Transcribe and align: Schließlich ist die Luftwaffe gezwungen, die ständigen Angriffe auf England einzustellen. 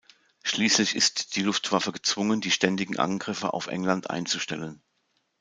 Schließlich 0.41 0.95
ist 0.95 1.35
die 1.35 1.43
Luftwaffe 1.43 1.91
gezwungen, 1.91 2.41
die 2.41 2.49
ständigen 2.49 2.97
Angriffe 2.97 3.53
auf 3.53 3.67
England 3.67 4.09
einzustellen. 4.09 4.81